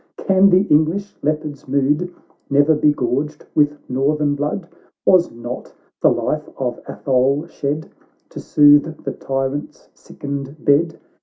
[0.17, 2.11] can the English Leopard's mood
[2.49, 4.67] Never be gorged with northern blood?
[5.05, 7.91] Was not the life of Atholex shed,
[8.29, 10.97] To soothe the tyrant's sickened bed?